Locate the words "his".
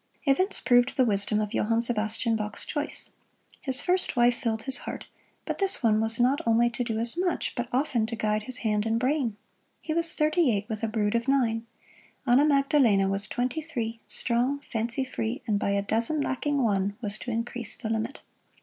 3.61-3.83, 4.63-4.79, 8.41-8.57